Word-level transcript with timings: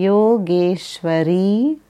Yogeshwari. 0.00 1.80